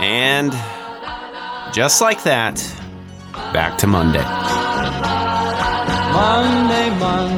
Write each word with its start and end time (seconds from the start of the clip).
And 0.00 0.52
just 1.72 2.00
like 2.00 2.22
that, 2.24 2.56
back 3.52 3.78
to 3.78 3.86
Monday. 3.86 4.22
Monday, 6.12 6.90
Monday. 6.98 7.35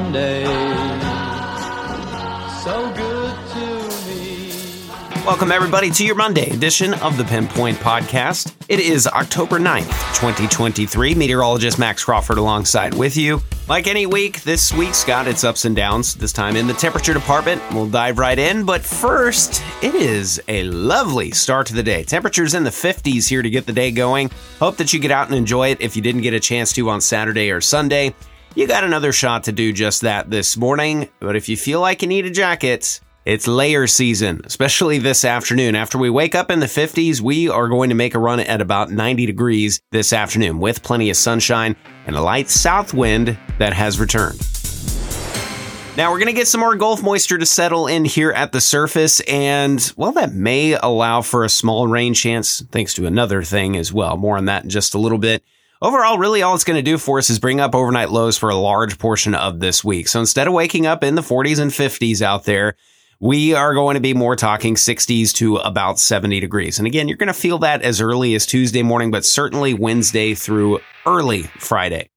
Welcome, 5.28 5.52
everybody, 5.52 5.90
to 5.90 6.06
your 6.06 6.14
Monday 6.14 6.48
edition 6.48 6.94
of 6.94 7.18
the 7.18 7.24
Pinpoint 7.24 7.76
Podcast. 7.80 8.54
It 8.70 8.80
is 8.80 9.06
October 9.06 9.58
9th, 9.58 9.90
2023. 10.14 11.14
Meteorologist 11.14 11.78
Max 11.78 12.02
Crawford 12.02 12.38
alongside 12.38 12.94
with 12.94 13.14
you. 13.14 13.42
Like 13.68 13.88
any 13.88 14.06
week, 14.06 14.42
this 14.44 14.72
week's 14.72 15.04
got 15.04 15.28
its 15.28 15.44
ups 15.44 15.66
and 15.66 15.76
downs, 15.76 16.14
this 16.14 16.32
time 16.32 16.56
in 16.56 16.66
the 16.66 16.72
temperature 16.72 17.12
department. 17.12 17.60
We'll 17.74 17.90
dive 17.90 18.18
right 18.18 18.38
in, 18.38 18.64
but 18.64 18.82
first, 18.82 19.62
it 19.82 19.94
is 19.94 20.40
a 20.48 20.62
lovely 20.62 21.32
start 21.32 21.66
to 21.66 21.74
the 21.74 21.82
day. 21.82 22.04
Temperatures 22.04 22.54
in 22.54 22.64
the 22.64 22.70
50s 22.70 23.28
here 23.28 23.42
to 23.42 23.50
get 23.50 23.66
the 23.66 23.72
day 23.74 23.90
going. 23.90 24.30
Hope 24.58 24.78
that 24.78 24.94
you 24.94 24.98
get 24.98 25.10
out 25.10 25.26
and 25.26 25.36
enjoy 25.36 25.72
it 25.72 25.82
if 25.82 25.94
you 25.94 26.00
didn't 26.00 26.22
get 26.22 26.32
a 26.32 26.40
chance 26.40 26.72
to 26.72 26.88
on 26.88 27.02
Saturday 27.02 27.50
or 27.50 27.60
Sunday. 27.60 28.14
You 28.54 28.66
got 28.66 28.82
another 28.82 29.12
shot 29.12 29.44
to 29.44 29.52
do 29.52 29.74
just 29.74 30.00
that 30.00 30.30
this 30.30 30.56
morning, 30.56 31.10
but 31.20 31.36
if 31.36 31.50
you 31.50 31.56
feel 31.58 31.82
like 31.82 32.00
you 32.00 32.08
need 32.08 32.24
a 32.24 32.30
jacket, 32.30 33.00
it's 33.24 33.46
layer 33.46 33.86
season, 33.86 34.40
especially 34.44 34.98
this 34.98 35.24
afternoon. 35.24 35.74
After 35.74 35.98
we 35.98 36.08
wake 36.08 36.34
up 36.34 36.50
in 36.50 36.60
the 36.60 36.66
50s, 36.66 37.20
we 37.20 37.48
are 37.48 37.68
going 37.68 37.90
to 37.90 37.94
make 37.94 38.14
a 38.14 38.18
run 38.18 38.40
at 38.40 38.60
about 38.60 38.90
90 38.90 39.26
degrees 39.26 39.80
this 39.92 40.12
afternoon 40.12 40.58
with 40.60 40.82
plenty 40.82 41.10
of 41.10 41.16
sunshine 41.16 41.76
and 42.06 42.16
a 42.16 42.22
light 42.22 42.48
south 42.48 42.94
wind 42.94 43.38
that 43.58 43.72
has 43.72 44.00
returned. 44.00 44.40
Now, 45.96 46.12
we're 46.12 46.18
going 46.18 46.28
to 46.28 46.32
get 46.32 46.46
some 46.46 46.60
more 46.60 46.76
Gulf 46.76 47.02
moisture 47.02 47.38
to 47.38 47.44
settle 47.44 47.88
in 47.88 48.04
here 48.04 48.30
at 48.30 48.52
the 48.52 48.60
surface, 48.60 49.18
and 49.20 49.92
well, 49.96 50.12
that 50.12 50.32
may 50.32 50.74
allow 50.74 51.22
for 51.22 51.44
a 51.44 51.48
small 51.48 51.88
rain 51.88 52.14
chance, 52.14 52.62
thanks 52.70 52.94
to 52.94 53.06
another 53.06 53.42
thing 53.42 53.76
as 53.76 53.92
well. 53.92 54.16
More 54.16 54.38
on 54.38 54.44
that 54.44 54.62
in 54.62 54.70
just 54.70 54.94
a 54.94 54.98
little 54.98 55.18
bit. 55.18 55.42
Overall, 55.82 56.16
really 56.16 56.40
all 56.42 56.54
it's 56.54 56.64
going 56.64 56.78
to 56.78 56.88
do 56.88 56.98
for 56.98 57.18
us 57.18 57.30
is 57.30 57.38
bring 57.38 57.60
up 57.60 57.74
overnight 57.74 58.10
lows 58.10 58.38
for 58.38 58.48
a 58.48 58.56
large 58.56 58.98
portion 58.98 59.34
of 59.34 59.60
this 59.60 59.84
week. 59.84 60.08
So 60.08 60.20
instead 60.20 60.46
of 60.46 60.52
waking 60.52 60.86
up 60.86 61.04
in 61.04 61.16
the 61.16 61.22
40s 61.22 61.58
and 61.58 61.70
50s 61.70 62.22
out 62.22 62.44
there, 62.44 62.76
we 63.20 63.52
are 63.52 63.74
going 63.74 63.94
to 63.94 64.00
be 64.00 64.14
more 64.14 64.36
talking 64.36 64.76
60s 64.76 65.32
to 65.34 65.56
about 65.56 65.98
70 65.98 66.38
degrees. 66.38 66.78
And 66.78 66.86
again, 66.86 67.08
you're 67.08 67.16
going 67.16 67.26
to 67.26 67.34
feel 67.34 67.58
that 67.58 67.82
as 67.82 68.00
early 68.00 68.34
as 68.34 68.46
Tuesday 68.46 68.82
morning, 68.82 69.10
but 69.10 69.24
certainly 69.24 69.74
Wednesday 69.74 70.34
through 70.34 70.78
early 71.04 71.42
Friday. 71.58 72.10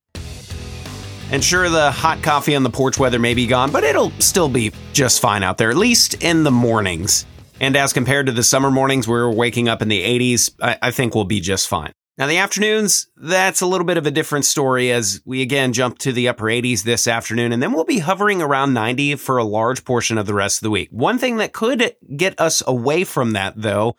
And 1.32 1.44
sure, 1.44 1.70
the 1.70 1.92
hot 1.92 2.22
coffee 2.22 2.56
on 2.56 2.64
the 2.64 2.70
porch 2.70 3.00
weather 3.00 3.18
may 3.18 3.34
be 3.34 3.48
gone, 3.48 3.72
but 3.72 3.84
it'll 3.84 4.12
still 4.20 4.50
be 4.50 4.72
just 4.94 5.22
fine 5.22 5.44
out 5.44 5.58
there, 5.58 5.72
at 5.72 5.78
least 5.78 6.22
in 6.22 6.44
the 6.44 6.52
mornings. 6.52 7.26
And 7.60 7.76
as 7.76 7.94
compared 7.94 8.26
to 8.28 8.32
the 8.32 8.44
summer 8.44 8.70
mornings 8.70 9.08
where 9.08 9.28
we're 9.28 9.36
waking 9.36 9.70
up 9.70 9.82
in 9.82 9.88
the 9.88 10.04
80s, 10.04 10.52
I, 10.62 10.78
I 10.82 10.92
think 10.92 11.16
we'll 11.16 11.24
be 11.24 11.40
just 11.40 11.68
fine. 11.68 11.94
Now, 12.22 12.28
the 12.28 12.38
afternoons, 12.38 13.08
that's 13.18 13.62
a 13.62 13.66
little 13.66 13.84
bit 13.84 13.98
of 13.98 14.06
a 14.06 14.12
different 14.12 14.46
story 14.46 14.92
as 14.92 15.24
we 15.26 15.42
again 15.42 15.74
jump 15.74 15.98
to 15.98 16.12
the 16.12 16.28
upper 16.28 16.46
80s 16.46 16.84
this 16.84 17.08
afternoon, 17.08 17.52
and 17.52 17.64
then 17.64 17.74
we'll 17.74 17.84
be 17.84 17.98
hovering 17.98 18.44
around 18.44 18.76
90 18.76 19.16
for 19.16 19.40
a 19.40 19.44
large 19.44 19.84
portion 19.86 20.20
of 20.20 20.28
the 20.28 20.36
rest 20.36 20.60
of 20.60 20.62
the 20.62 20.70
week. 20.70 20.90
One 20.92 21.18
thing 21.18 21.38
that 21.38 21.52
could 21.52 21.96
get 22.16 22.40
us 22.40 22.62
away 22.68 23.06
from 23.06 23.32
that, 23.32 23.56
though, 23.58 23.96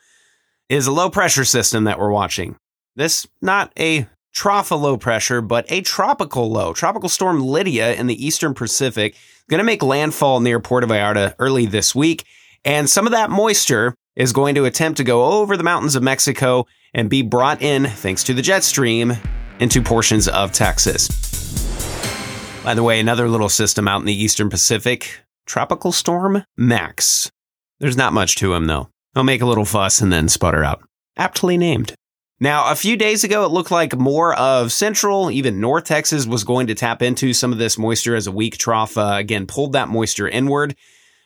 is 0.69 0.87
a 0.87 0.93
low 0.93 1.11
pressure 1.11 1.45
system 1.45 1.83
that 1.83 1.99
we're 1.99 2.13
watching. 2.13 2.55
This, 2.95 3.27
not 3.41 3.73
a 3.77 4.07
trough 4.33 4.71
of 4.71 4.83
low 4.83 4.97
pressure, 4.97 5.41
but 5.41 5.67
a 5.69 5.81
tropical 5.81 6.49
low. 6.49 6.73
Tropical 6.73 7.09
storm 7.09 7.41
Lydia 7.41 7.93
in 7.95 8.07
the 8.07 8.25
eastern 8.25 8.55
Pacific 8.55 9.17
going 9.51 9.59
to 9.59 9.65
make 9.65 9.83
landfall 9.83 10.39
near 10.39 10.61
Puerto 10.61 10.87
Vallarta 10.87 11.35
early 11.41 11.67
this 11.67 11.93
week. 11.93 12.25
And 12.65 12.89
some 12.89 13.05
of 13.05 13.11
that 13.15 13.31
moisture 13.31 13.97
is 14.15 14.33
going 14.33 14.55
to 14.55 14.65
attempt 14.65 14.99
to 14.99 15.05
go 15.05 15.25
over 15.25 15.57
the 15.57 15.65
mountains 15.65 15.97
of 15.97 16.05
Mexico 16.05 16.69
and 16.95 17.09
be 17.09 17.23
brought 17.23 17.63
in, 17.63 17.87
thanks 17.87 18.25
to 18.25 18.35
the 18.35 18.43
jet 18.43 18.65
stream, 18.65 19.15
into 19.61 19.83
portions 19.83 20.29
of 20.29 20.53
Texas. 20.53 21.09
By 22.65 22.75
the 22.75 22.83
way, 22.83 23.01
another 23.01 23.29
little 23.29 23.49
system 23.49 23.89
out 23.89 24.01
in 24.01 24.07
the 24.07 24.23
eastern 24.23 24.51
Pacific, 24.51 25.21
Tropical 25.47 25.93
Storm 25.93 26.45
Max. 26.57 27.31
There's 27.81 27.97
not 27.97 28.13
much 28.13 28.37
to 28.37 28.55
him, 28.55 28.67
though. 28.67 28.89
He'll 29.15 29.25
make 29.25 29.43
a 29.43 29.47
little 29.47 29.65
fuss 29.65 30.01
and 30.01 30.13
then 30.13 30.29
sputter 30.29 30.63
out. 30.63 30.83
Aptly 31.17 31.59
named. 31.59 31.95
Now, 32.41 32.73
a 32.73 32.77
few 32.77 32.97
days 32.97 33.23
ago, 33.23 33.45
it 33.45 33.53
looked 33.53 33.71
like 33.71 33.97
more 33.97 34.35
of 34.35 34.73
central, 34.73 35.31
even 35.31 35.61
north 35.61 35.85
Texas 35.85 36.27
was 36.27 36.45
going 36.45 36.67
to 36.69 36.75
tap 36.75 37.01
into 37.01 37.33
some 37.33 37.53
of 37.53 37.59
this 37.59 37.79
moisture 37.79 38.17
as 38.17 38.27
a 38.27 38.33
weak 38.33 38.59
trough. 38.59 38.99
Uh, 38.99 39.15
again, 39.17 39.47
pulled 39.47 39.75
that 39.75 39.89
moisture 39.89 40.29
inward. 40.29 40.75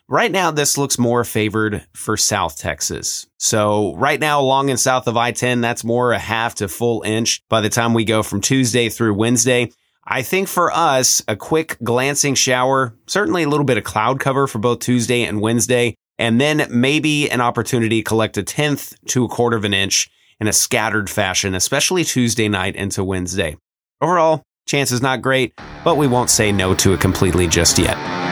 Right 0.09 0.31
now, 0.31 0.53
this 0.53 0.79
looks 0.79 1.01
more 1.01 1.25
favored 1.25 1.85
for 1.93 2.17
South 2.17 2.57
Texas. 2.57 3.27
So 3.39 3.93
right 3.97 4.21
now, 4.21 4.41
along 4.41 4.71
and 4.71 4.79
south 4.79 5.09
of 5.09 5.17
I-10, 5.17 5.63
that's 5.63 5.83
more 5.83 6.13
a 6.13 6.19
half 6.19 6.55
to 6.57 6.69
full 6.69 7.03
inch 7.03 7.43
by 7.49 7.61
the 7.61 7.69
time 7.69 7.93
we 7.93 8.05
go 8.05 8.23
from 8.23 8.41
Tuesday 8.41 8.89
through 8.89 9.15
Wednesday. 9.15 9.73
I 10.05 10.23
think 10.23 10.47
for 10.47 10.71
us, 10.73 11.25
a 11.27 11.35
quick 11.35 11.77
glancing 11.83 12.37
shower, 12.37 12.95
certainly 13.09 13.43
a 13.43 13.49
little 13.49 13.67
bit 13.67 13.79
of 13.79 13.83
cloud 13.83 14.21
cover 14.21 14.47
for 14.47 14.61
both 14.61 14.79
Tuesday 14.79 15.25
and 15.25 15.41
Wednesday, 15.41 15.97
and 16.19 16.41
then 16.41 16.69
maybe 16.71 17.29
an 17.29 17.41
opportunity 17.41 18.01
to 18.01 18.09
collect 18.09 18.37
a 18.37 18.45
tenth 18.45 18.95
to 19.07 19.25
a 19.25 19.29
quarter 19.29 19.57
of 19.57 19.65
an 19.65 19.75
inch 19.75 20.09
in 20.39 20.47
a 20.47 20.53
scattered 20.53 21.11
fashion, 21.11 21.53
especially 21.53 22.05
Tuesday 22.05 22.49
night 22.49 22.77
into 22.77 23.03
Wednesday. 23.03 23.57
Overall, 24.01 24.45
chance 24.69 24.93
is 24.93 25.03
not 25.03 25.21
great, 25.21 25.53
but 25.83 25.97
we 25.97 26.07
won't 26.07 26.31
say 26.31 26.53
no 26.53 26.77
to 26.77 26.93
it 26.93 27.01
completely 27.01 27.49
just 27.49 27.77
yet. 27.77 28.26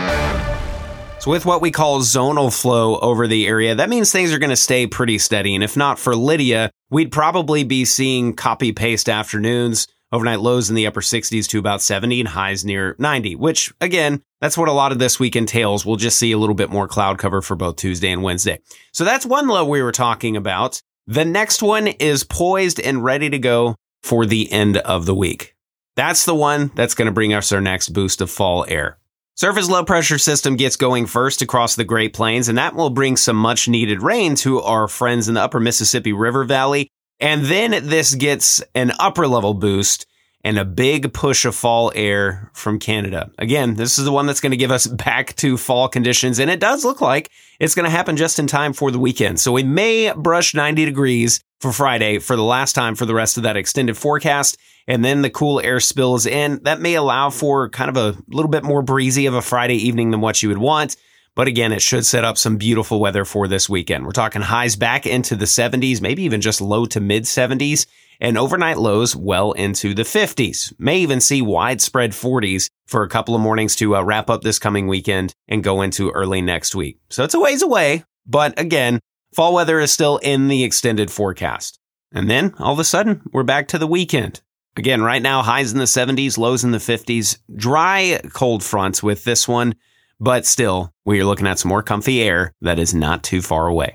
So 1.24 1.30
with 1.30 1.46
what 1.46 1.62
we 1.62 1.70
call 1.70 2.00
zonal 2.00 2.52
flow 2.52 2.98
over 2.98 3.26
the 3.26 3.46
area, 3.46 3.74
that 3.74 3.88
means 3.88 4.12
things 4.12 4.30
are 4.34 4.38
going 4.38 4.50
to 4.50 4.56
stay 4.56 4.86
pretty 4.86 5.16
steady. 5.16 5.54
And 5.54 5.64
if 5.64 5.74
not 5.74 5.98
for 5.98 6.14
Lydia, 6.14 6.70
we'd 6.90 7.10
probably 7.10 7.64
be 7.64 7.86
seeing 7.86 8.34
copy 8.34 8.72
paste 8.72 9.08
afternoons, 9.08 9.88
overnight 10.12 10.40
lows 10.40 10.68
in 10.68 10.76
the 10.76 10.86
upper 10.86 11.00
60s 11.00 11.48
to 11.48 11.58
about 11.58 11.80
70 11.80 12.20
and 12.20 12.28
highs 12.28 12.62
near 12.62 12.94
90, 12.98 13.36
which 13.36 13.72
again, 13.80 14.20
that's 14.42 14.58
what 14.58 14.68
a 14.68 14.72
lot 14.72 14.92
of 14.92 14.98
this 14.98 15.18
week 15.18 15.34
entails. 15.34 15.86
We'll 15.86 15.96
just 15.96 16.18
see 16.18 16.30
a 16.32 16.36
little 16.36 16.54
bit 16.54 16.68
more 16.68 16.86
cloud 16.86 17.16
cover 17.16 17.40
for 17.40 17.56
both 17.56 17.76
Tuesday 17.76 18.12
and 18.12 18.22
Wednesday. 18.22 18.60
So 18.92 19.04
that's 19.04 19.24
one 19.24 19.48
low 19.48 19.64
we 19.64 19.80
were 19.80 19.92
talking 19.92 20.36
about. 20.36 20.82
The 21.06 21.24
next 21.24 21.62
one 21.62 21.86
is 21.86 22.22
poised 22.22 22.78
and 22.78 23.02
ready 23.02 23.30
to 23.30 23.38
go 23.38 23.76
for 24.02 24.26
the 24.26 24.52
end 24.52 24.76
of 24.76 25.06
the 25.06 25.14
week. 25.14 25.56
That's 25.96 26.26
the 26.26 26.34
one 26.34 26.70
that's 26.74 26.94
going 26.94 27.06
to 27.06 27.12
bring 27.12 27.32
us 27.32 27.50
our 27.50 27.62
next 27.62 27.94
boost 27.94 28.20
of 28.20 28.30
fall 28.30 28.66
air. 28.68 28.98
Surface 29.36 29.68
low 29.68 29.84
pressure 29.84 30.16
system 30.18 30.54
gets 30.54 30.76
going 30.76 31.06
first 31.06 31.42
across 31.42 31.74
the 31.74 31.82
Great 31.82 32.14
Plains, 32.14 32.48
and 32.48 32.56
that 32.56 32.76
will 32.76 32.90
bring 32.90 33.16
some 33.16 33.34
much 33.34 33.66
needed 33.66 34.00
rain 34.00 34.36
to 34.36 34.60
our 34.60 34.86
friends 34.86 35.26
in 35.26 35.34
the 35.34 35.40
upper 35.40 35.58
Mississippi 35.58 36.12
River 36.12 36.44
Valley. 36.44 36.88
And 37.18 37.46
then 37.46 37.88
this 37.88 38.14
gets 38.14 38.62
an 38.76 38.92
upper 39.00 39.26
level 39.26 39.52
boost 39.52 40.06
and 40.44 40.56
a 40.56 40.64
big 40.64 41.12
push 41.12 41.44
of 41.44 41.56
fall 41.56 41.90
air 41.96 42.52
from 42.54 42.78
Canada. 42.78 43.28
Again, 43.36 43.74
this 43.74 43.98
is 43.98 44.04
the 44.04 44.12
one 44.12 44.26
that's 44.26 44.40
going 44.40 44.52
to 44.52 44.56
give 44.56 44.70
us 44.70 44.86
back 45.04 45.34
to 45.36 45.56
fall 45.56 45.88
conditions, 45.88 46.38
and 46.38 46.48
it 46.48 46.60
does 46.60 46.84
look 46.84 47.00
like 47.00 47.28
it's 47.58 47.74
going 47.74 47.86
to 47.86 47.90
happen 47.90 48.16
just 48.16 48.38
in 48.38 48.46
time 48.46 48.72
for 48.72 48.92
the 48.92 49.00
weekend. 49.00 49.40
So 49.40 49.50
we 49.50 49.64
may 49.64 50.12
brush 50.12 50.54
90 50.54 50.84
degrees 50.84 51.40
for 51.58 51.72
Friday 51.72 52.20
for 52.20 52.36
the 52.36 52.44
last 52.44 52.74
time 52.74 52.94
for 52.94 53.04
the 53.04 53.14
rest 53.14 53.36
of 53.36 53.42
that 53.42 53.56
extended 53.56 53.96
forecast 53.96 54.56
and 54.86 55.04
then 55.04 55.22
the 55.22 55.30
cool 55.30 55.60
air 55.60 55.80
spills 55.80 56.26
in. 56.26 56.60
That 56.64 56.80
may 56.80 56.94
allow 56.94 57.30
for 57.30 57.68
kind 57.68 57.88
of 57.88 57.96
a 57.96 58.16
little 58.28 58.50
bit 58.50 58.64
more 58.64 58.82
breezy 58.82 59.26
of 59.26 59.34
a 59.34 59.42
Friday 59.42 59.76
evening 59.76 60.10
than 60.10 60.20
what 60.20 60.42
you 60.42 60.48
would 60.48 60.58
want. 60.58 60.96
But 61.34 61.48
again, 61.48 61.72
it 61.72 61.82
should 61.82 62.06
set 62.06 62.24
up 62.24 62.38
some 62.38 62.56
beautiful 62.56 63.00
weather 63.00 63.24
for 63.24 63.48
this 63.48 63.68
weekend. 63.68 64.04
We're 64.04 64.12
talking 64.12 64.42
highs 64.42 64.76
back 64.76 65.04
into 65.04 65.34
the 65.34 65.46
70s, 65.46 66.00
maybe 66.00 66.22
even 66.22 66.40
just 66.40 66.60
low 66.60 66.86
to 66.86 67.00
mid 67.00 67.24
70s, 67.24 67.86
and 68.20 68.38
overnight 68.38 68.78
lows 68.78 69.16
well 69.16 69.52
into 69.52 69.94
the 69.94 70.02
50s. 70.02 70.72
May 70.78 70.98
even 70.98 71.20
see 71.20 71.42
widespread 71.42 72.12
40s 72.12 72.68
for 72.86 73.02
a 73.02 73.08
couple 73.08 73.34
of 73.34 73.40
mornings 73.40 73.74
to 73.76 73.96
uh, 73.96 74.02
wrap 74.02 74.30
up 74.30 74.42
this 74.42 74.60
coming 74.60 74.86
weekend 74.86 75.34
and 75.48 75.64
go 75.64 75.82
into 75.82 76.10
early 76.10 76.40
next 76.40 76.76
week. 76.76 77.00
So 77.10 77.24
it's 77.24 77.34
a 77.34 77.40
ways 77.40 77.62
away, 77.62 78.04
but 78.26 78.58
again, 78.58 79.00
fall 79.34 79.54
weather 79.54 79.80
is 79.80 79.92
still 79.92 80.18
in 80.18 80.46
the 80.46 80.62
extended 80.62 81.10
forecast. 81.10 81.80
And 82.12 82.30
then 82.30 82.54
all 82.60 82.72
of 82.72 82.78
a 82.78 82.84
sudden, 82.84 83.22
we're 83.32 83.42
back 83.42 83.66
to 83.68 83.78
the 83.78 83.88
weekend. 83.88 84.40
Again, 84.76 85.02
right 85.02 85.22
now, 85.22 85.42
highs 85.42 85.72
in 85.72 85.78
the 85.78 85.84
70s, 85.84 86.36
lows 86.36 86.64
in 86.64 86.72
the 86.72 86.78
50s. 86.78 87.38
Dry, 87.54 88.20
cold 88.32 88.64
fronts 88.64 89.02
with 89.02 89.22
this 89.22 89.46
one, 89.46 89.76
but 90.18 90.46
still, 90.46 90.92
we 91.04 91.20
are 91.20 91.24
looking 91.24 91.46
at 91.46 91.60
some 91.60 91.68
more 91.68 91.82
comfy 91.82 92.22
air 92.22 92.52
that 92.60 92.80
is 92.80 92.92
not 92.92 93.22
too 93.22 93.40
far 93.40 93.68
away. 93.68 93.94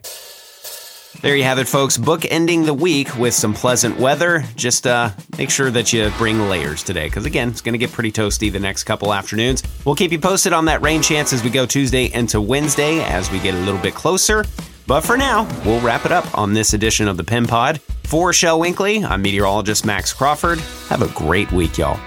There 1.22 1.36
you 1.36 1.44
have 1.44 1.60
it, 1.60 1.68
folks. 1.68 1.98
Book 1.98 2.24
ending 2.30 2.64
the 2.64 2.74
week 2.74 3.18
with 3.18 3.34
some 3.34 3.54
pleasant 3.54 4.00
weather. 4.00 4.46
Just 4.56 4.88
uh, 4.88 5.10
make 5.38 5.50
sure 5.50 5.70
that 5.70 5.92
you 5.92 6.10
bring 6.18 6.48
layers 6.48 6.82
today, 6.82 7.08
because 7.08 7.26
again, 7.26 7.50
it's 7.50 7.60
going 7.60 7.74
to 7.74 7.80
get 7.80 7.92
pretty 7.92 8.12
toasty 8.12 8.50
the 8.50 8.60
next 8.60 8.86
couple 8.86 9.14
afternoons. 9.14 9.62
We'll 9.84 9.96
keep 9.96 10.14
you 10.14 10.20
posted 10.20 10.54
on 10.54 10.66
that 10.66 10.82
rain 10.82 11.02
chance 11.02 11.34
as 11.34 11.44
we 11.44 11.50
go 11.50 11.66
Tuesday 11.66 12.06
into 12.14 12.40
Wednesday 12.40 13.04
as 13.04 13.30
we 13.32 13.40
get 13.40 13.54
a 13.54 13.60
little 13.60 13.82
bit 13.82 13.96
closer. 13.96 14.46
But 14.88 15.02
for 15.02 15.18
now, 15.18 15.46
we'll 15.66 15.82
wrap 15.82 16.06
it 16.06 16.14
up 16.14 16.38
on 16.38 16.54
this 16.54 16.74
edition 16.74 17.10
of 17.10 17.18
the 17.18 17.24
Pin 17.26 17.48
Pod. 17.48 17.82
For 18.10 18.34
Shel 18.34 18.60
Winkley, 18.60 19.06
I'm 19.06 19.22
meteorologist 19.22 19.86
Max 19.86 20.14
Crawford. 20.14 20.60
Have 20.90 21.04
a 21.04 21.10
great 21.10 21.52
week, 21.52 21.78
y'all. 21.78 22.00